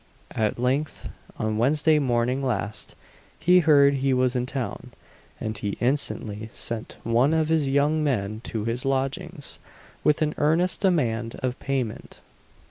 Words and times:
At 0.33 0.57
length, 0.57 1.11
on 1.37 1.59
Wednesday 1.59 1.99
morning 1.99 2.41
last, 2.41 2.95
he 3.39 3.59
heard 3.59 3.93
he 3.93 4.15
was 4.15 4.35
in 4.35 4.47
town, 4.47 4.93
and 5.39 5.55
he 5.55 5.77
instantly 5.79 6.49
sent 6.53 6.97
one 7.03 7.35
of 7.35 7.49
his 7.49 7.69
young 7.69 8.03
men 8.03 8.41
to 8.45 8.65
his 8.65 8.83
lodgings, 8.83 9.59
with 10.03 10.23
an 10.23 10.33
earnest 10.39 10.81
demand 10.81 11.35
of 11.43 11.59
payment. 11.59 12.19